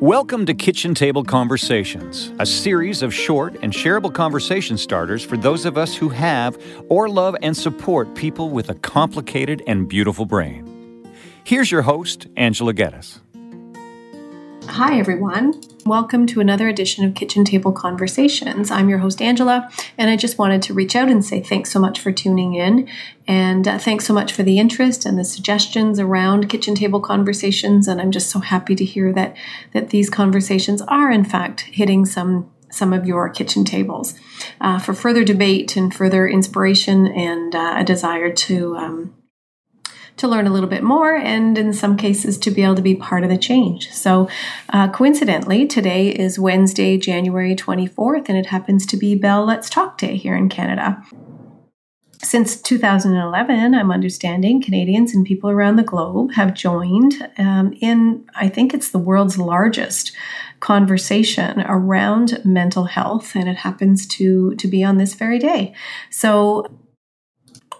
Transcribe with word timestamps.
Welcome 0.00 0.44
to 0.44 0.52
Kitchen 0.52 0.94
Table 0.94 1.24
Conversations, 1.24 2.30
a 2.38 2.44
series 2.44 3.00
of 3.00 3.14
short 3.14 3.56
and 3.62 3.72
shareable 3.72 4.12
conversation 4.12 4.76
starters 4.76 5.24
for 5.24 5.38
those 5.38 5.64
of 5.64 5.78
us 5.78 5.96
who 5.96 6.10
have 6.10 6.62
or 6.90 7.08
love 7.08 7.34
and 7.40 7.56
support 7.56 8.14
people 8.14 8.50
with 8.50 8.68
a 8.68 8.74
complicated 8.74 9.62
and 9.66 9.88
beautiful 9.88 10.26
brain. 10.26 11.10
Here's 11.44 11.70
your 11.70 11.80
host, 11.80 12.26
Angela 12.36 12.74
Geddes. 12.74 13.20
Hi, 14.68 14.98
everyone. 14.98 15.60
Welcome 15.86 16.26
to 16.26 16.40
another 16.40 16.68
edition 16.68 17.04
of 17.04 17.14
Kitchen 17.14 17.44
Table 17.44 17.72
Conversations. 17.72 18.70
I'm 18.70 18.88
your 18.88 18.98
host, 18.98 19.22
Angela, 19.22 19.70
and 19.96 20.10
I 20.10 20.16
just 20.16 20.38
wanted 20.38 20.60
to 20.62 20.74
reach 20.74 20.94
out 20.94 21.08
and 21.08 21.24
say 21.24 21.40
thanks 21.40 21.70
so 21.70 21.78
much 21.78 22.00
for 22.00 22.12
tuning 22.12 22.54
in. 22.54 22.88
And 23.26 23.66
uh, 23.66 23.78
thanks 23.78 24.04
so 24.04 24.12
much 24.12 24.32
for 24.32 24.42
the 24.42 24.58
interest 24.58 25.06
and 25.06 25.18
the 25.18 25.24
suggestions 25.24 25.98
around 25.98 26.50
Kitchen 26.50 26.74
Table 26.74 27.00
Conversations. 27.00 27.88
And 27.88 28.00
I'm 28.00 28.10
just 28.10 28.28
so 28.28 28.40
happy 28.40 28.74
to 28.74 28.84
hear 28.84 29.12
that, 29.12 29.36
that 29.72 29.90
these 29.90 30.10
conversations 30.10 30.82
are, 30.82 31.10
in 31.10 31.24
fact, 31.24 31.62
hitting 31.62 32.04
some 32.04 32.50
some 32.68 32.92
of 32.92 33.06
your 33.06 33.30
kitchen 33.30 33.64
tables 33.64 34.14
uh, 34.60 34.78
for 34.78 34.92
further 34.92 35.24
debate 35.24 35.76
and 35.76 35.94
further 35.94 36.28
inspiration 36.28 37.06
and 37.06 37.54
uh, 37.54 37.76
a 37.78 37.84
desire 37.84 38.30
to 38.30 38.76
um, 38.76 39.15
to 40.16 40.28
learn 40.28 40.46
a 40.46 40.52
little 40.52 40.68
bit 40.68 40.82
more 40.82 41.14
and 41.14 41.58
in 41.58 41.72
some 41.72 41.96
cases 41.96 42.38
to 42.38 42.50
be 42.50 42.62
able 42.62 42.74
to 42.74 42.82
be 42.82 42.94
part 42.94 43.22
of 43.22 43.30
the 43.30 43.36
change. 43.36 43.90
So, 43.90 44.28
uh, 44.70 44.88
coincidentally, 44.88 45.66
today 45.66 46.08
is 46.08 46.38
Wednesday, 46.38 46.96
January 46.96 47.54
24th, 47.54 48.28
and 48.28 48.38
it 48.38 48.46
happens 48.46 48.86
to 48.86 48.96
be 48.96 49.14
Bell 49.14 49.44
Let's 49.44 49.68
Talk 49.68 49.98
Day 49.98 50.16
here 50.16 50.36
in 50.36 50.48
Canada. 50.48 51.02
Since 52.22 52.60
2011, 52.62 53.74
I'm 53.74 53.92
understanding 53.92 54.62
Canadians 54.62 55.14
and 55.14 55.24
people 55.24 55.50
around 55.50 55.76
the 55.76 55.84
globe 55.84 56.32
have 56.32 56.54
joined 56.54 57.14
um, 57.38 57.74
in, 57.80 58.24
I 58.34 58.48
think 58.48 58.74
it's 58.74 58.90
the 58.90 58.98
world's 58.98 59.38
largest 59.38 60.12
conversation 60.60 61.60
around 61.68 62.40
mental 62.44 62.84
health, 62.84 63.36
and 63.36 63.48
it 63.48 63.58
happens 63.58 64.06
to, 64.08 64.54
to 64.56 64.66
be 64.66 64.82
on 64.82 64.96
this 64.96 65.14
very 65.14 65.38
day. 65.38 65.74
So, 66.10 66.66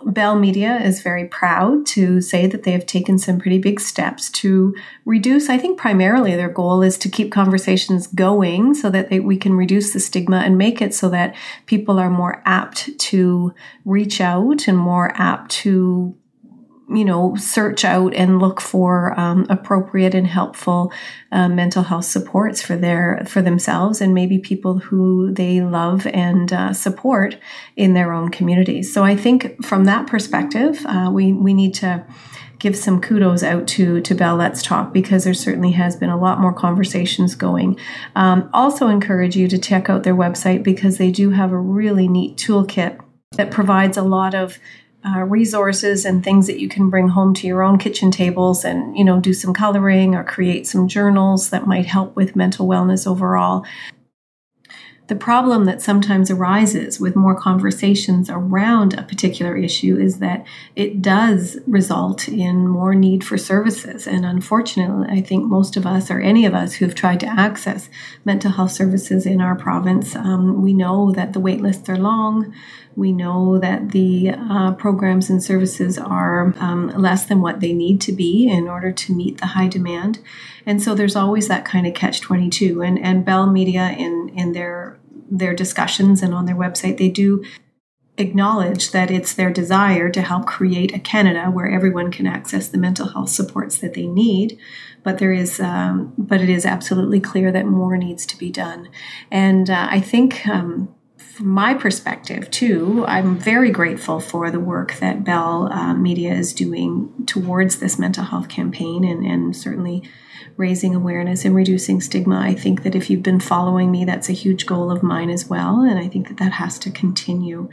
Bell 0.05 0.37
Media 0.37 0.77
is 0.77 1.03
very 1.03 1.27
proud 1.27 1.87
to 1.87 2.21
say 2.21 2.47
that 2.47 2.63
they 2.63 2.73
have 2.73 2.87
taken 2.87 3.19
some 3.19 3.39
pretty 3.39 3.59
big 3.59 3.81
steps 3.81 4.31
to 4.31 4.75
reduce. 5.05 5.49
I 5.49 5.59
think 5.59 5.79
primarily 5.79 6.35
their 6.37 6.49
goal 6.49 6.83
is 6.83 6.99
to 6.99 7.09
keep 7.09 7.33
conversations 7.33 8.07
going 8.07 8.75
so 8.75 8.91
that 8.91 9.11
they, 9.11 9.21
we 9.21 9.37
can 9.37 9.55
reduce 9.55 9.93
the 9.93 10.01
stigma 10.01 10.39
and 10.39 10.59
make 10.59 10.83
it 10.83 10.95
so 10.95 11.09
that 11.11 11.35
people 11.67 11.99
are 11.99 12.11
more 12.11 12.43
apt 12.45 12.99
to 12.99 13.55
reach 13.85 14.21
out 14.21 14.69
and 14.69 14.79
more 14.79 15.13
apt 15.15 15.51
to 15.51 16.17
you 16.89 17.05
know, 17.05 17.35
search 17.37 17.85
out 17.85 18.15
and 18.15 18.39
look 18.39 18.61
for 18.61 19.19
um, 19.19 19.47
appropriate 19.49 20.15
and 20.15 20.27
helpful 20.27 20.93
uh, 21.33 21.49
mental 21.49 21.83
health 21.83 22.05
supports 22.05 22.63
for 22.63 22.77
their 22.77 23.25
for 23.27 23.43
themselves 23.43 24.01
and 24.01 24.15
maybe 24.15 24.39
people 24.39 24.79
who 24.79 25.33
they 25.33 25.61
love 25.61 26.07
and 26.09 26.53
uh, 26.53 26.73
support 26.73 27.39
in 27.75 27.95
their 27.95 28.13
own 28.13 28.29
communities. 28.29 28.93
So 28.93 29.03
I 29.03 29.17
think 29.17 29.65
from 29.65 29.85
that 29.87 30.07
perspective, 30.07 30.85
uh, 30.87 31.11
we 31.13 31.33
we 31.33 31.55
need 31.55 31.75
to 31.75 32.07
give 32.59 32.77
some 32.77 33.01
kudos 33.01 33.43
out 33.43 33.67
to 33.67 34.01
to 34.01 34.15
Bell 34.15 34.37
Let's 34.37 34.63
Talk 34.63 34.93
because 34.93 35.25
there 35.25 35.35
certainly 35.35 35.73
has 35.73 35.97
been 35.97 36.11
a 36.11 36.19
lot 36.19 36.41
more 36.41 36.53
conversations 36.53 37.35
going. 37.35 37.79
Um, 38.15 38.49
also, 38.53 38.89
encourage 38.89 39.37
you 39.37 39.49
to 39.49 39.59
check 39.59 39.91
out 39.91 40.05
their 40.05 40.15
website 40.15 40.63
because 40.63 40.99
they 40.99 41.11
do 41.11 41.31
have 41.31 41.53
a 41.53 41.59
really 41.59 42.07
neat 42.07 42.37
toolkit 42.37 43.01
that 43.33 43.51
provides 43.51 43.97
a 43.97 44.03
lot 44.03 44.35
of 44.35 44.59
uh, 45.07 45.21
resources 45.21 46.05
and 46.05 46.25
things 46.25 46.47
that 46.47 46.59
you 46.59 46.69
can 46.69 46.91
bring 46.91 47.09
home 47.09 47.33
to 47.35 47.47
your 47.47 47.63
own 47.63 47.79
kitchen 47.79 48.11
tables 48.11 48.65
and 48.65 48.97
you 48.97 49.05
know 49.05 49.21
do 49.21 49.33
some 49.33 49.55
coloring 49.55 50.15
or 50.15 50.25
create 50.25 50.67
some 50.67 50.89
journals 50.89 51.51
that 51.51 51.67
might 51.67 51.87
help 51.87 52.17
with 52.17 52.35
mental 52.35 52.67
wellness 52.67 53.07
overall 53.07 53.65
the 55.09 55.15
problem 55.15 55.67
that 55.67 55.81
sometimes 55.81 56.31
arises 56.31 56.99
with 56.99 57.15
more 57.15 57.35
conversations 57.35 58.29
around 58.29 58.95
a 58.95 59.03
particular 59.03 59.57
issue 59.57 59.97
is 59.97 60.19
that 60.19 60.45
it 60.75 61.01
does 61.01 61.59
result 61.67 62.29
in 62.29 62.67
more 62.67 62.95
need 62.95 63.23
for 63.23 63.39
services. 63.39 64.09
And 64.09 64.27
unfortunately, 64.27 65.07
I 65.09 65.21
think 65.21 65.45
most 65.45 65.77
of 65.77 65.87
us, 65.87 66.11
or 66.11 66.21
any 66.21 66.45
of 66.45 66.55
us 66.55 66.75
who've 66.75 66.95
tried 66.95 67.21
to 67.21 67.27
access 67.27 67.89
mental 68.25 68.51
health 68.51 68.73
services 68.73 69.27
in 69.27 69.41
our 69.41 69.55
province, 69.55 70.17
um, 70.17 70.61
we 70.61 70.75
know 70.75 71.13
that 71.13 71.33
the 71.33 71.41
wait 71.41 71.61
lists 71.61 71.89
are 71.89 71.99
long. 71.99 72.53
We 72.97 73.13
know 73.13 73.59
that 73.59 73.91
the 73.91 74.31
uh, 74.31 74.73
programs 74.73 75.29
and 75.29 75.43
services 75.43 75.99
are 75.99 76.55
um, 76.59 76.89
less 76.89 77.27
than 77.27 77.43
what 77.43 77.61
they 77.61 77.75
need 77.75 78.01
to 78.03 78.13
be 78.13 78.49
in 78.49 78.67
order 78.67 78.91
to 78.91 79.15
meet 79.15 79.39
the 79.39 79.49
high 79.49 79.69
demand. 79.69 80.19
And 80.65 80.83
so 80.83 80.95
there's 80.95 81.15
always 81.15 81.47
that 81.49 81.65
kind 81.65 81.87
of 81.87 81.95
catch 81.95 82.21
22. 82.23 82.83
And, 82.83 82.99
and 82.99 83.25
Bell 83.25 83.47
Media, 83.47 83.95
in, 83.97 84.33
in 84.35 84.53
their, 84.53 84.96
their 85.31 85.55
discussions 85.55 86.23
and 86.23 86.35
on 86.35 86.47
their 86.47 86.57
website, 86.57 86.99
they 86.99 87.09
do 87.09 87.45
acknowledge 88.19 88.93
that 88.93 89.11
it's 89.11 89.35
their 89.35 89.51
desire 89.51 90.09
to 90.11 90.23
help 90.23 90.47
create 90.47 90.95
a 90.95 90.99
Canada 90.99 91.51
where 91.51 91.71
everyone 91.71 92.11
can 92.11 92.27
access 92.27 92.69
the 92.69 92.79
mental 92.79 93.09
health 93.09 93.29
supports 93.29 93.79
that 93.79 93.95
they 93.95 94.07
need. 94.07 94.59
But 95.03 95.19
there 95.19 95.33
is, 95.33 95.61
um, 95.61 96.15
but 96.17 96.41
it 96.41 96.49
is 96.49 96.67
absolutely 96.67 97.21
clear 97.21 97.53
that 97.53 97.67
more 97.67 97.97
needs 97.97 98.27
to 98.27 98.39
be 98.39 98.51
done. 98.51 98.89
And 99.31 99.71
uh, 99.71 99.87
I 99.91 100.01
think 100.01 100.47
um, 100.49 100.95
from 101.37 101.49
my 101.49 101.75
perspective, 101.75 102.51
too, 102.51 103.05
I'm 103.07 103.39
very 103.39 103.71
grateful 103.71 104.21
for 104.21 104.51
the 104.51 104.59
work 104.59 104.95
that 105.01 105.23
Bell 105.23 105.71
uh, 105.71 105.93
Media 105.93 106.33
is 106.33 106.55
doing 106.55 107.13
towards 107.27 107.77
this 107.77 107.99
mental 107.99 108.25
health 108.25 108.49
campaign 108.49 109.05
and, 109.05 109.23
and 109.23 109.55
certainly 109.55 110.03
raising 110.57 110.95
awareness 110.95 111.45
and 111.45 111.55
reducing 111.55 112.01
stigma. 112.01 112.41
I 112.41 112.55
think 112.55 112.85
that 112.85 112.95
if 112.95 113.11
you've 113.11 113.23
been 113.23 113.41
following 113.41 113.91
me, 113.91 114.07
that's 114.07 114.31
a 114.31 114.33
huge 114.33 114.65
goal 114.65 114.91
of 114.91 115.03
mine 115.03 115.29
as 115.29 115.47
well. 115.47 115.83
And 115.83 115.99
I 115.99 116.09
think 116.09 116.29
that 116.29 116.39
that 116.39 116.53
has 116.53 116.79
to 116.79 116.91
continue. 116.91 117.69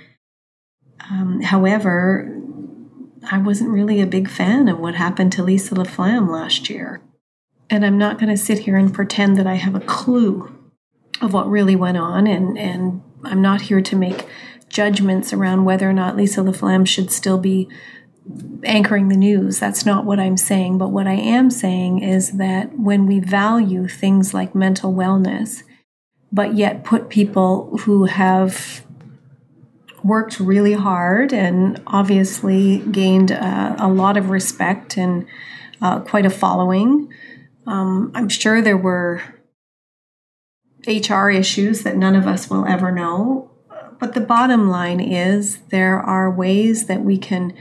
Um, 1.10 1.40
however, 1.42 2.38
I 3.32 3.38
wasn't 3.38 3.70
really 3.70 4.02
a 4.02 4.06
big 4.06 4.30
fan 4.30 4.68
of 4.68 4.78
what 4.78 4.96
happened 4.96 5.32
to 5.34 5.44
Lisa 5.44 5.76
LaFlamme 5.76 6.30
last 6.30 6.70
year. 6.70 7.02
And 7.70 7.86
I'm 7.86 7.98
not 7.98 8.20
going 8.20 8.30
to 8.30 8.36
sit 8.36 8.60
here 8.60 8.76
and 8.76 8.94
pretend 8.94 9.38
that 9.38 9.48
I 9.48 9.56
have 9.56 9.74
a 9.74 9.80
clue 9.80 10.54
of 11.22 11.32
what 11.32 11.50
really 11.50 11.78
went 11.78 11.98
on 11.98 12.28
and, 12.28 12.58
and 12.58 13.02
I'm 13.26 13.42
not 13.42 13.62
here 13.62 13.82
to 13.82 13.96
make 13.96 14.26
judgments 14.70 15.34
around 15.34 15.66
whether 15.66 15.90
or 15.90 15.94
not 15.94 16.18
Lisa 16.18 16.42
LaFlamme 16.42 16.88
should 16.88 17.12
still 17.12 17.38
be 17.38 17.70
anchoring 18.64 19.10
the 19.10 19.18
news. 19.18 19.60
That's 19.60 19.86
not 19.86 20.06
what 20.06 20.20
I'm 20.20 20.38
saying. 20.38 20.78
But 20.78 20.90
what 20.90 21.08
I 21.08 21.14
am 21.14 21.52
saying 21.52 22.02
is 22.02 22.34
that 22.34 22.78
when 22.78 23.06
we 23.06 23.20
value 23.20 23.88
things 23.88 24.34
like 24.34 24.56
mental 24.56 24.94
wellness, 24.94 25.64
but 26.32 26.56
yet 26.56 26.84
put 26.84 27.10
people 27.10 27.78
who 27.80 28.06
have 28.06 28.84
worked 30.04 30.40
really 30.40 30.74
hard 30.74 31.34
and 31.34 31.82
obviously 31.88 32.80
gained 32.80 33.32
uh, 33.32 33.76
a 33.78 33.88
lot 33.88 34.18
of 34.18 34.30
respect 34.30 34.98
and 34.98 35.26
uh, 35.82 36.00
quite 36.00 36.26
a 36.26 36.30
following. 36.30 37.14
Um, 37.68 38.12
I'm 38.14 38.30
sure 38.30 38.62
there 38.62 38.78
were 38.78 39.22
HR 40.88 41.30
issues 41.30 41.84
that 41.84 41.98
none 41.98 42.16
of 42.16 42.28
us 42.28 42.50
will 42.50 42.66
ever 42.66 42.92
know. 42.92 43.52
But 44.00 44.14
the 44.14 44.22
bottom 44.22 44.70
line 44.70 45.00
is 45.00 45.60
there 45.70 46.00
are 46.00 46.30
ways 46.30 46.88
that 46.88 47.04
we 47.04 47.18
can 47.18 47.54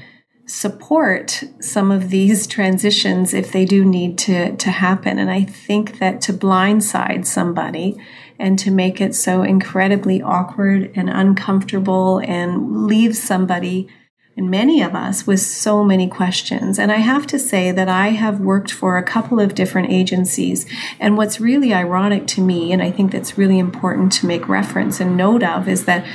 support 0.45 1.45
some 1.61 1.91
of 1.91 2.11
these 2.11 2.47
transitions 2.49 3.33
if 3.33 3.53
they 3.53 3.65
do 3.65 3.85
need 3.85 4.19
to, 4.19 4.57
to 4.57 4.71
happen. 4.71 5.19
And 5.19 5.31
I 5.31 5.45
think 5.45 5.99
that 5.99 6.21
to 6.23 6.33
blindside 6.33 7.27
somebody 7.27 7.97
and 8.39 8.59
to 8.59 8.71
make 8.71 9.01
it 9.01 9.15
so 9.15 9.43
incredibly 9.43 10.21
awkward 10.21 10.91
and 10.97 11.09
uncomfortable 11.09 12.19
and 12.19 12.87
leave 12.87 13.17
somebody 13.17 13.89
and 14.37 14.51
many 14.51 14.83
of 14.83 14.95
us 14.95 15.27
with 15.27 15.41
so 15.41 15.85
many 15.85 16.09
questions. 16.09 16.79
And 16.79 16.91
I 16.91 16.97
have 16.97 17.27
to 17.29 17.39
say 17.39 17.71
that 17.71 17.89
I 17.89 18.09
have 18.09 18.41
worked 18.41 18.73
for 18.73 18.97
a 18.97 19.03
couple 19.03 19.39
of 19.39 19.55
different 19.55 19.91
agencies. 19.91 20.67
And 20.99 21.17
what's 21.17 21.41
really 21.41 21.75
ironic 21.75 22.27
to 22.29 22.41
me, 22.41 22.73
and 22.73 22.83
I 22.83 22.91
think 22.91 23.13
that's 23.13 23.37
really 23.37 23.59
important 23.59 24.13
to 24.13 24.27
make 24.27 24.49
reference 24.49 25.01
and 25.01 25.17
note 25.17 25.43
of, 25.43 25.69
is 25.69 25.85
that 25.85 26.07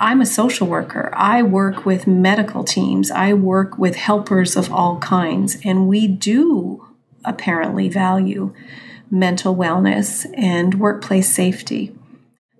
I'm 0.00 0.20
a 0.20 0.26
social 0.26 0.66
worker. 0.66 1.12
I 1.14 1.42
work 1.42 1.86
with 1.86 2.06
medical 2.06 2.64
teams, 2.64 3.10
I 3.10 3.34
work 3.34 3.78
with 3.78 3.96
helpers 3.96 4.56
of 4.56 4.72
all 4.72 4.98
kinds. 4.98 5.56
And 5.64 5.88
we 5.88 6.08
do 6.08 6.88
apparently 7.24 7.88
value 7.88 8.52
mental 9.10 9.54
wellness 9.54 10.26
and 10.36 10.80
workplace 10.80 11.32
safety. 11.32 11.94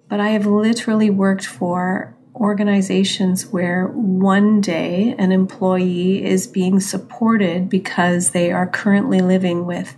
But 0.08 0.20
I 0.20 0.29
have 0.29 0.47
literally 0.47 1.11
worked 1.11 1.44
for 1.44 2.14
organizations 2.35 3.47
where 3.47 3.87
one 3.89 4.61
day 4.61 5.15
an 5.19 5.33
employee 5.33 6.25
is 6.25 6.47
being 6.47 6.81
supported 6.81 7.69
because 7.69 8.31
they 8.31 8.51
are 8.51 8.67
currently 8.67 9.21
living 9.21 9.67
with 9.67 9.97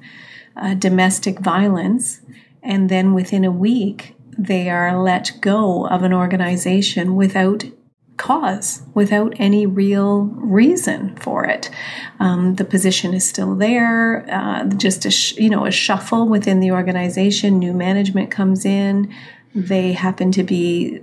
uh, 0.57 0.75
domestic 0.75 1.39
violence, 1.39 2.21
and 2.63 2.89
then 2.89 3.15
within 3.15 3.45
a 3.45 3.51
week 3.51 4.15
they 4.39 4.69
are 4.69 5.03
let 5.03 5.33
go 5.41 5.87
of 5.87 6.03
an 6.03 6.13
organization 6.13 7.17
without 7.17 7.65
cause 8.17 8.83
without 8.95 9.35
any 9.39 9.67
real 9.67 10.25
reason 10.37 11.15
for 11.17 11.45
it. 11.45 11.71
Um, 12.19 12.55
the 12.55 12.65
position 12.65 13.13
is 13.13 13.27
still 13.29 13.55
there, 13.55 14.27
uh, 14.31 14.65
just 14.65 15.05
a 15.05 15.11
sh- 15.11 15.37
you 15.37 15.51
know 15.51 15.67
a 15.67 15.71
shuffle 15.71 16.29
within 16.29 16.61
the 16.61 16.73
organization. 16.73 17.59
New 17.59 17.73
management 17.73 18.31
comes 18.31 18.65
in. 18.65 19.13
They 19.55 19.93
happen 19.93 20.33
to 20.33 20.43
be 20.43 21.01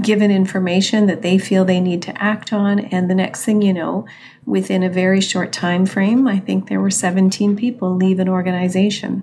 given 0.00 0.30
information 0.30 1.06
that 1.06 1.22
they 1.22 1.36
feel 1.38 1.64
they 1.64 1.80
need 1.80 2.00
to 2.02 2.22
act 2.22 2.52
on. 2.52 2.78
And 2.78 3.10
the 3.10 3.14
next 3.14 3.44
thing 3.44 3.60
you 3.60 3.72
know 3.72 4.06
within 4.46 4.82
a 4.82 4.90
very 4.90 5.20
short 5.20 5.52
time 5.52 5.86
frame 5.86 6.26
i 6.26 6.36
think 6.36 6.68
there 6.68 6.80
were 6.80 6.90
17 6.90 7.54
people 7.54 7.94
leave 7.94 8.18
an 8.18 8.28
organization 8.28 9.22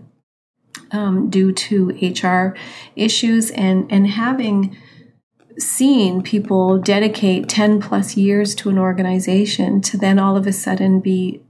um, 0.92 1.30
due 1.30 1.52
to 1.52 1.90
hr 2.24 2.56
issues. 2.96 3.52
And 3.52 3.92
and 3.92 4.08
having 4.08 4.78
seen 5.58 6.22
people 6.22 6.78
dedicate 6.78 7.50
10 7.50 7.82
plus 7.82 8.16
years 8.16 8.56
to 8.56 8.70
an 8.70 8.80
organization 8.80 9.82
to 9.82 9.98
then 9.98 10.18
all 10.18 10.38
of 10.38 10.48
a 10.48 10.54
sudden 10.54 11.02
be 11.02 11.42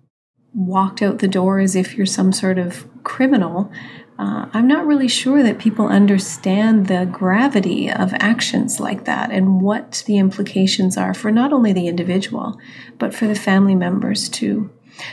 walked 0.54 1.04
out 1.04 1.20
the 1.20 1.28
door 1.28 1.60
as 1.60 1.76
if 1.76 1.96
you're 1.96 2.08
some 2.08 2.34
sort 2.34 2.58
of 2.58 2.88
criminal 3.04 3.72
uh, 4.20 4.50
I'm 4.54 4.68
not 4.68 4.86
really 4.86 5.08
sure 5.08 5.42
that 5.44 5.60
people 5.60 5.88
understand 5.88 6.88
the 6.88 7.06
gravity 7.10 7.90
of 7.90 8.14
actions 8.16 8.78
like 8.78 9.06
that 9.06 9.32
and 9.32 9.62
what 9.62 10.04
the 10.08 10.18
implications 10.18 10.98
are 10.98 11.14
for 11.14 11.32
not 11.32 11.54
only 11.54 11.72
the 11.72 11.88
individual, 11.88 12.60
but 12.98 13.14
for 13.14 13.28
the 13.28 13.36
family 13.36 13.76
members 13.76 14.28
too. 14.28 14.70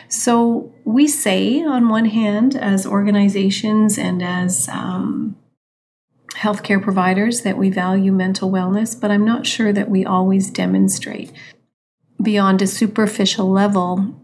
So 0.09 0.75
we 0.85 1.07
say, 1.07 1.63
on 1.63 1.89
one 1.89 2.07
hand, 2.07 2.57
as 2.57 2.85
organizations 2.85 3.97
and 3.97 4.25
as 4.25 4.69
um, 4.71 5.37
healthcare 6.33 6.83
providers, 6.83 7.43
that 7.43 7.57
we 7.57 7.71
value 7.71 8.11
mental 8.11 8.51
wellness, 8.51 9.01
but 9.01 9.13
I'm 9.13 9.25
not 9.25 9.47
sure 9.47 9.73
that 9.73 9.89
we 9.89 10.05
always 10.05 10.51
demonstrate 10.51 11.33
beyond 12.21 12.61
a 12.61 12.67
superficial 12.67 13.49
level 13.49 14.21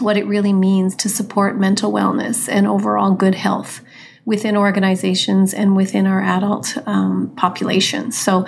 what 0.00 0.18
it 0.18 0.26
really 0.26 0.52
means 0.52 0.94
to 0.96 1.08
support 1.08 1.58
mental 1.58 1.90
wellness 1.90 2.46
and 2.46 2.66
overall 2.66 3.12
good 3.12 3.34
health 3.34 3.80
within 4.28 4.58
organizations 4.58 5.54
and 5.54 5.74
within 5.74 6.06
our 6.06 6.20
adult 6.20 6.76
um. 6.86 7.34
So, 8.10 8.44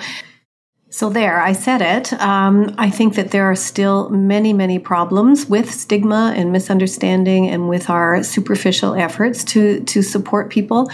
so 0.91 1.09
there, 1.09 1.41
I 1.41 1.53
said 1.53 1.81
it. 1.81 2.13
Um, 2.21 2.75
I 2.77 2.91
think 2.91 3.15
that 3.15 3.31
there 3.31 3.45
are 3.49 3.55
still 3.55 4.09
many, 4.09 4.53
many 4.53 4.77
problems 4.77 5.47
with 5.47 5.71
stigma 5.71 6.33
and 6.37 6.51
misunderstanding, 6.51 7.49
and 7.49 7.67
with 7.67 7.89
our 7.89 8.21
superficial 8.23 8.93
efforts 8.93 9.43
to 9.45 9.79
to 9.81 10.03
support 10.03 10.51
people. 10.51 10.91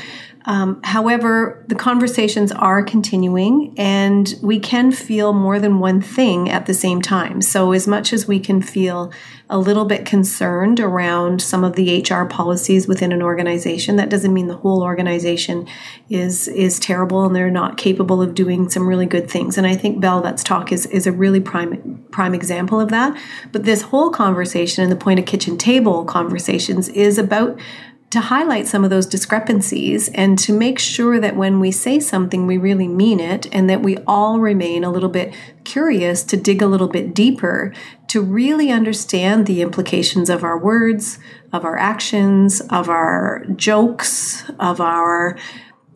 Um, 0.47 0.79
however, 0.85 1.65
the 1.67 1.75
conversations 1.75 2.53
are 2.53 2.81
continuing, 2.81 3.73
and 3.77 4.33
we 4.41 4.61
can 4.61 4.93
feel 4.93 5.33
more 5.33 5.59
than 5.59 5.79
one 5.79 5.99
thing 5.99 6.49
at 6.49 6.67
the 6.67 6.73
same 6.73 7.01
time. 7.01 7.41
So, 7.41 7.73
as 7.73 7.85
much 7.85 8.13
as 8.13 8.29
we 8.29 8.39
can 8.39 8.61
feel 8.61 9.11
a 9.49 9.59
little 9.59 9.83
bit 9.83 10.05
concerned 10.05 10.79
around 10.79 11.41
some 11.41 11.65
of 11.65 11.75
the 11.75 12.01
HR 12.01 12.23
policies 12.23 12.87
within 12.87 13.11
an 13.11 13.21
organization, 13.21 13.97
that 13.97 14.09
doesn't 14.09 14.33
mean 14.33 14.47
the 14.47 14.55
whole 14.55 14.83
organization 14.83 15.67
is 16.09 16.47
is 16.47 16.79
terrible 16.79 17.25
and 17.25 17.35
they're 17.35 17.51
not 17.51 17.77
capable 17.77 18.21
of 18.21 18.33
doing 18.33 18.69
some 18.69 18.87
really 18.87 19.05
good 19.05 19.29
things. 19.29 19.57
And 19.57 19.67
I 19.67 19.75
think 19.75 19.99
Bell 19.99 20.21
Let's 20.21 20.45
Talk 20.45 20.71
is 20.71 20.85
is 20.85 21.05
a 21.05 21.11
really 21.11 21.41
prime 21.41 22.05
prime 22.11 22.33
example 22.33 22.79
of 22.79 22.87
that. 22.89 23.19
But 23.51 23.65
this 23.65 23.81
whole 23.81 24.11
conversation 24.11 24.81
and 24.81 24.91
the 24.91 24.95
point 24.95 25.19
of 25.19 25.25
kitchen 25.25 25.57
table 25.57 26.05
conversations 26.05 26.87
is 26.87 27.17
about 27.17 27.59
to 28.09 28.21
highlight 28.21 28.67
some 28.67 28.83
of 28.85 28.89
those 28.89 29.05
discrepancies 29.05 30.07
and 30.09 30.39
to 30.39 30.53
make 30.53 30.79
sure 30.79 31.19
that 31.19 31.35
when 31.35 31.59
we 31.59 31.71
say 31.71 31.99
something, 31.99 32.47
we 32.47 32.57
really 32.57 32.87
mean 32.87 33.19
it 33.19 33.53
and 33.53 33.69
that 33.69 33.81
we 33.81 33.97
all 34.07 34.39
remain 34.39 34.85
a 34.85 34.89
little 34.89 35.09
bit 35.09 35.33
curious 35.65 36.23
to 36.23 36.37
dig 36.37 36.61
a 36.61 36.67
little 36.67 36.87
bit 36.87 37.13
deeper 37.13 37.73
to 38.07 38.21
really 38.21 38.71
understand 38.71 39.45
the 39.45 39.61
implications 39.61 40.29
of 40.29 40.43
our 40.43 40.57
words, 40.57 41.19
of 41.51 41.65
our 41.65 41.77
actions, 41.77 42.61
of 42.69 42.87
our 42.87 43.45
jokes, 43.55 44.49
of 44.57 44.79
our 44.79 45.37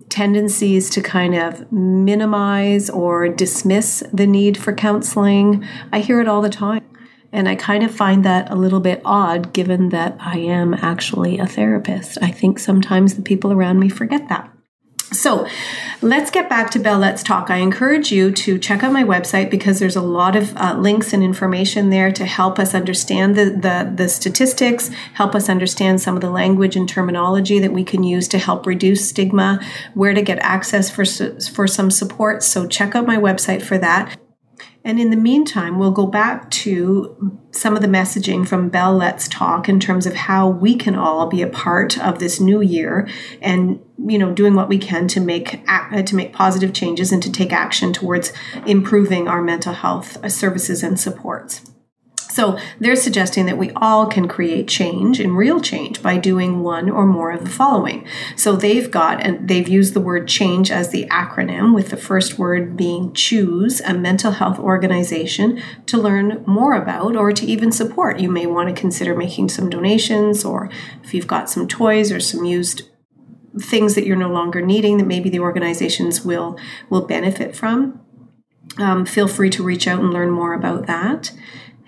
tendencies 0.09 0.89
to 0.89 1.01
kind 1.01 1.33
of 1.33 1.71
minimize 1.71 2.89
or 2.89 3.29
dismiss 3.29 4.03
the 4.11 4.27
need 4.27 4.57
for 4.57 4.73
counseling. 4.73 5.65
I 5.93 6.01
hear 6.01 6.19
it 6.19 6.27
all 6.27 6.41
the 6.41 6.49
time. 6.49 6.90
And 7.33 7.47
I 7.47 7.55
kind 7.55 7.83
of 7.83 7.95
find 7.95 8.25
that 8.25 8.51
a 8.51 8.55
little 8.55 8.79
bit 8.79 9.01
odd 9.05 9.53
given 9.53 9.89
that 9.89 10.17
I 10.19 10.37
am 10.39 10.73
actually 10.73 11.39
a 11.39 11.47
therapist. 11.47 12.17
I 12.21 12.31
think 12.31 12.59
sometimes 12.59 13.15
the 13.15 13.21
people 13.21 13.51
around 13.51 13.79
me 13.79 13.89
forget 13.89 14.27
that. 14.29 14.51
So 15.11 15.45
let's 16.01 16.31
get 16.31 16.47
back 16.47 16.71
to 16.71 16.79
Bell 16.79 16.97
Let's 16.97 17.21
Talk. 17.21 17.49
I 17.49 17.57
encourage 17.57 18.13
you 18.13 18.31
to 18.31 18.57
check 18.57 18.81
out 18.81 18.93
my 18.93 19.03
website 19.03 19.49
because 19.51 19.77
there's 19.77 19.97
a 19.97 20.01
lot 20.01 20.37
of 20.37 20.55
uh, 20.55 20.77
links 20.79 21.11
and 21.11 21.21
information 21.21 21.89
there 21.89 22.13
to 22.13 22.25
help 22.25 22.57
us 22.57 22.73
understand 22.73 23.35
the, 23.35 23.45
the, 23.49 23.91
the 23.93 24.07
statistics, 24.07 24.87
help 25.15 25.35
us 25.35 25.49
understand 25.49 25.99
some 25.99 26.15
of 26.15 26.21
the 26.21 26.29
language 26.29 26.77
and 26.77 26.87
terminology 26.87 27.59
that 27.59 27.73
we 27.73 27.83
can 27.83 28.03
use 28.03 28.29
to 28.29 28.37
help 28.37 28.65
reduce 28.65 29.09
stigma, 29.09 29.59
where 29.95 30.13
to 30.13 30.21
get 30.21 30.39
access 30.39 30.89
for, 30.89 31.03
for 31.05 31.67
some 31.67 31.91
support. 31.91 32.41
So 32.41 32.65
check 32.65 32.95
out 32.95 33.05
my 33.05 33.17
website 33.17 33.61
for 33.61 33.77
that. 33.79 34.17
And 34.83 34.99
in 34.99 35.11
the 35.11 35.17
meantime, 35.17 35.77
we'll 35.77 35.91
go 35.91 36.07
back 36.07 36.49
to 36.51 37.39
some 37.51 37.75
of 37.75 37.81
the 37.81 37.87
messaging 37.87 38.47
from 38.47 38.69
Bell 38.69 38.95
Let's 38.95 39.27
Talk 39.27 39.69
in 39.69 39.79
terms 39.79 40.05
of 40.05 40.15
how 40.15 40.49
we 40.49 40.75
can 40.75 40.95
all 40.95 41.27
be 41.27 41.41
a 41.41 41.47
part 41.47 41.99
of 41.99 42.19
this 42.19 42.39
new 42.39 42.61
year 42.61 43.07
and 43.41 43.79
you 44.07 44.17
know 44.17 44.33
doing 44.33 44.55
what 44.55 44.69
we 44.69 44.79
can 44.79 45.07
to 45.09 45.19
make 45.19 45.63
to 46.05 46.15
make 46.15 46.33
positive 46.33 46.73
changes 46.73 47.11
and 47.11 47.21
to 47.21 47.31
take 47.31 47.53
action 47.53 47.93
towards 47.93 48.33
improving 48.65 49.27
our 49.27 49.41
mental 49.41 49.73
health 49.73 50.17
services 50.31 50.81
and 50.81 50.99
supports. 50.99 51.61
So 52.31 52.57
they're 52.79 52.95
suggesting 52.95 53.45
that 53.47 53.57
we 53.57 53.71
all 53.75 54.07
can 54.07 54.27
create 54.29 54.69
change 54.69 55.19
and 55.19 55.35
real 55.35 55.59
change 55.59 56.01
by 56.01 56.17
doing 56.17 56.61
one 56.63 56.89
or 56.89 57.05
more 57.05 57.29
of 57.29 57.43
the 57.43 57.49
following. 57.49 58.07
So 58.37 58.55
they've 58.55 58.89
got, 58.89 59.21
and 59.21 59.49
they've 59.49 59.67
used 59.67 59.93
the 59.93 59.99
word 59.99 60.29
change 60.29 60.71
as 60.71 60.89
the 60.89 61.05
acronym, 61.07 61.75
with 61.75 61.89
the 61.89 61.97
first 61.97 62.39
word 62.39 62.77
being 62.77 63.11
choose 63.13 63.81
a 63.81 63.93
mental 63.93 64.31
health 64.31 64.57
organization 64.59 65.61
to 65.87 65.97
learn 65.97 66.41
more 66.47 66.73
about 66.73 67.17
or 67.17 67.33
to 67.33 67.45
even 67.45 67.69
support. 67.69 68.21
You 68.21 68.31
may 68.31 68.45
want 68.45 68.69
to 68.69 68.81
consider 68.81 69.13
making 69.13 69.49
some 69.49 69.69
donations, 69.69 70.45
or 70.45 70.69
if 71.03 71.13
you've 71.13 71.27
got 71.27 71.49
some 71.49 71.67
toys 71.67 72.13
or 72.13 72.21
some 72.21 72.45
used 72.45 72.83
things 73.59 73.95
that 73.95 74.05
you're 74.05 74.15
no 74.15 74.31
longer 74.31 74.61
needing 74.61 74.97
that 74.97 75.05
maybe 75.05 75.29
the 75.29 75.39
organizations 75.39 76.23
will 76.23 76.57
will 76.89 77.05
benefit 77.05 77.53
from. 77.53 77.99
Um, 78.77 79.05
feel 79.05 79.27
free 79.27 79.49
to 79.49 79.63
reach 79.63 79.85
out 79.85 79.99
and 79.99 80.13
learn 80.13 80.31
more 80.31 80.53
about 80.53 80.87
that 80.87 81.33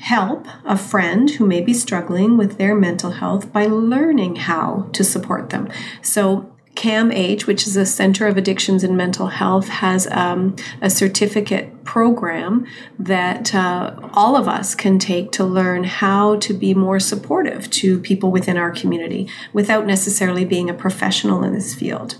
help 0.03 0.45
a 0.65 0.77
friend 0.77 1.29
who 1.31 1.45
may 1.45 1.61
be 1.61 1.73
struggling 1.73 2.35
with 2.35 2.57
their 2.57 2.75
mental 2.75 3.11
health 3.11 3.53
by 3.53 3.65
learning 3.65 4.35
how 4.35 4.89
to 4.91 5.01
support 5.01 5.49
them. 5.49 5.69
So, 6.01 6.49
CAMH, 6.75 7.45
which 7.45 7.65
is 7.65 7.77
a 7.77 7.85
Center 7.85 8.27
of 8.27 8.35
Addictions 8.35 8.83
and 8.83 8.97
Mental 8.97 9.27
Health, 9.27 9.69
has 9.69 10.07
um, 10.07 10.57
a 10.81 10.89
certificate 10.89 11.85
program 11.85 12.65
that 12.99 13.55
uh, 13.55 13.95
all 14.11 14.35
of 14.35 14.49
us 14.49 14.75
can 14.75 14.99
take 14.99 15.31
to 15.33 15.45
learn 15.45 15.85
how 15.85 16.35
to 16.37 16.53
be 16.53 16.73
more 16.73 16.99
supportive 16.99 17.69
to 17.69 17.99
people 17.99 18.29
within 18.29 18.57
our 18.57 18.71
community 18.71 19.29
without 19.53 19.85
necessarily 19.85 20.43
being 20.43 20.69
a 20.69 20.73
professional 20.73 21.43
in 21.43 21.53
this 21.53 21.73
field. 21.73 22.19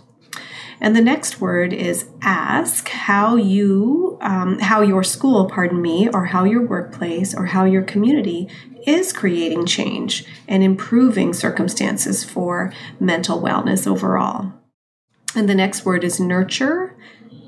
And 0.80 0.96
the 0.96 1.01
next 1.01 1.39
word 1.39 1.74
is 1.74 2.08
ask 2.22 2.89
how 2.89 3.36
you, 3.36 4.18
um, 4.22 4.60
how 4.60 4.82
your 4.82 5.03
school, 5.03 5.46
pardon 5.50 5.82
me, 5.82 6.10
or 6.10 6.25
how 6.25 6.44
your 6.44 6.65
workplace 6.65 7.34
or 7.34 7.46
how 7.48 7.65
your 7.65 7.84
community 7.84 8.50
is 8.86 9.13
creating 9.13 9.65
change 9.65 10.25
and 10.48 10.62
improving 10.63 11.34
circumstances 11.34 12.24
for 12.24 12.74
mental 13.00 13.42
wellness 13.42 13.88
overall. 13.88 14.53
And 15.36 15.50
the 15.50 15.56
next 15.56 15.86
word 15.86 16.03
is 16.03 16.20
nurture. 16.20 16.96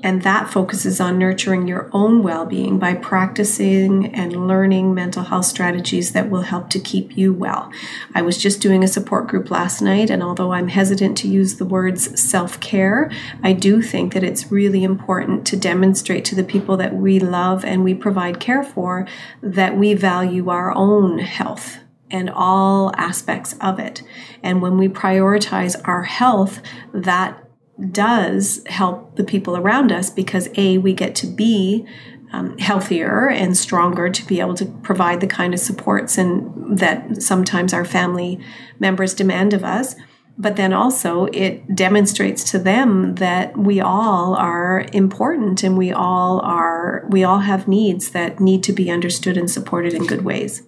And 0.02 0.22
that 0.22 0.50
focuses 0.50 1.00
on 1.00 1.18
nurturing 1.18 1.66
your 1.66 1.90
own 1.92 2.22
well 2.22 2.44
being 2.44 2.78
by 2.78 2.94
practicing 2.94 4.14
and 4.14 4.46
learning 4.46 4.94
mental 4.94 5.24
health 5.24 5.46
strategies 5.46 6.12
that 6.12 6.30
will 6.30 6.42
help 6.42 6.70
to 6.70 6.78
keep 6.78 7.16
you 7.16 7.32
well. 7.32 7.72
I 8.14 8.22
was 8.22 8.38
just 8.38 8.60
doing 8.60 8.84
a 8.84 8.88
support 8.88 9.26
group 9.26 9.50
last 9.50 9.80
night, 9.80 10.10
and 10.10 10.22
although 10.22 10.52
I'm 10.52 10.68
hesitant 10.68 11.16
to 11.18 11.28
use 11.28 11.56
the 11.56 11.64
words 11.64 12.20
self 12.20 12.60
care, 12.60 13.10
I 13.42 13.52
do 13.52 13.82
think 13.82 14.12
that 14.14 14.24
it's 14.24 14.52
really 14.52 14.84
important 14.84 15.46
to 15.48 15.56
demonstrate 15.56 16.24
to 16.26 16.34
the 16.34 16.44
people 16.44 16.76
that 16.76 16.94
we 16.94 17.18
love 17.18 17.64
and 17.64 17.82
we 17.82 17.94
provide 17.94 18.38
care 18.38 18.62
for 18.62 19.08
that 19.42 19.76
we 19.76 19.94
value 19.94 20.50
our 20.50 20.72
own 20.72 21.18
health 21.18 21.78
and 22.10 22.30
all 22.30 22.92
aspects 22.96 23.56
of 23.60 23.78
it. 23.78 24.02
And 24.42 24.62
when 24.62 24.78
we 24.78 24.88
prioritize 24.88 25.80
our 25.88 26.04
health, 26.04 26.60
that 26.92 27.45
does 27.90 28.62
help 28.66 29.16
the 29.16 29.24
people 29.24 29.56
around 29.56 29.92
us 29.92 30.10
because 30.10 30.48
A, 30.56 30.78
we 30.78 30.92
get 30.94 31.14
to 31.16 31.26
be 31.26 31.86
um, 32.32 32.56
healthier 32.58 33.28
and 33.28 33.56
stronger 33.56 34.10
to 34.10 34.26
be 34.26 34.40
able 34.40 34.54
to 34.54 34.66
provide 34.82 35.20
the 35.20 35.26
kind 35.26 35.54
of 35.54 35.60
supports 35.60 36.18
and 36.18 36.78
that 36.78 37.22
sometimes 37.22 37.72
our 37.72 37.84
family 37.84 38.40
members 38.78 39.14
demand 39.14 39.52
of 39.54 39.64
us. 39.64 39.94
but 40.38 40.56
then 40.56 40.72
also 40.72 41.26
it 41.26 41.74
demonstrates 41.74 42.50
to 42.50 42.58
them 42.58 43.14
that 43.16 43.56
we 43.56 43.80
all 43.80 44.34
are 44.34 44.84
important 44.92 45.62
and 45.62 45.78
we 45.78 45.92
all 45.92 46.40
are 46.40 47.06
we 47.08 47.24
all 47.24 47.38
have 47.38 47.66
needs 47.66 48.10
that 48.10 48.38
need 48.38 48.62
to 48.62 48.72
be 48.72 48.90
understood 48.90 49.36
and 49.36 49.50
supported 49.50 49.94
in 49.94 50.06
good 50.06 50.24
ways. 50.24 50.62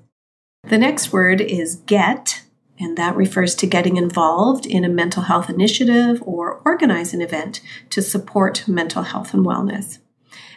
The 0.64 0.78
next 0.78 1.12
word 1.12 1.40
is 1.40 1.76
get, 1.86 2.42
and 2.78 2.97
that 2.97 3.16
refers 3.16 3.54
to 3.56 3.66
getting 3.66 3.97
involved 3.97 4.66
in 4.66 4.85
a 4.85 4.88
mental 4.88 5.25
health 5.25 5.50
initiative 5.50 6.23
or 6.25 6.61
organize 6.64 7.12
an 7.12 7.20
event 7.20 7.61
to 7.90 8.02
support 8.02 8.66
mental 8.68 9.02
health 9.02 9.35
and 9.35 9.44
wellness. 9.44 9.99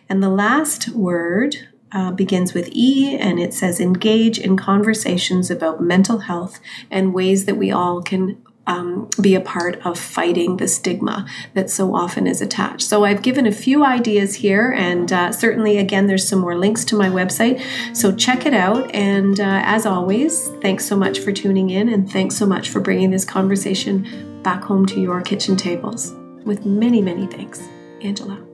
And 0.08 0.22
the 0.22 0.30
last 0.30 0.90
word 0.90 1.56
uh, 1.92 2.12
begins 2.12 2.54
with 2.54 2.70
E 2.72 3.18
and 3.18 3.40
it 3.40 3.54
says 3.54 3.80
engage 3.80 4.40
in 4.40 4.58
conversations 4.58 5.52
about 5.52 5.82
mental 5.82 6.20
health 6.20 6.60
and 6.90 7.14
ways 7.14 7.46
that 7.46 7.58
we 7.58 7.72
all 7.72 8.02
can 8.02 8.42
um, 8.68 9.10
be 9.20 9.36
a 9.36 9.42
part 9.42 9.84
of 9.86 9.98
fighting 10.00 10.58
the 10.58 10.68
stigma 10.68 11.28
that 11.54 11.70
so 11.70 11.96
often 11.96 12.28
is 12.28 12.42
attached. 12.42 12.84
So 12.84 13.06
I've 13.06 13.22
given 13.22 13.46
a 13.46 13.52
few 13.52 13.84
ideas 13.84 14.36
here, 14.36 14.72
and 14.72 15.12
uh, 15.12 15.32
certainly, 15.32 15.78
again, 15.78 16.08
there's 16.08 16.28
some 16.28 16.40
more 16.40 16.58
links 16.58 16.86
to 16.86 16.96
my 16.96 17.10
website. 17.10 17.62
So 17.96 18.16
check 18.16 18.46
it 18.46 18.54
out. 18.54 18.94
And 18.94 19.40
uh, 19.40 19.62
as 19.66 19.86
always, 19.86 20.50
thanks 20.62 20.86
so 20.86 20.96
much 20.96 21.20
for 21.20 21.32
tuning 21.32 21.70
in, 21.70 21.90
and 21.90 22.12
thanks 22.12 22.36
so 22.36 22.46
much 22.46 22.70
for 22.70 22.80
bringing 22.80 23.10
this 23.10 23.26
conversation 23.26 24.42
back 24.44 24.64
home 24.64 24.86
to 24.88 25.00
your 25.00 25.22
kitchen 25.22 25.56
tables. 25.56 26.14
With 26.46 26.66
many, 26.66 27.02
many 27.02 27.28
thanks, 27.28 27.62
Angela. 28.02 28.51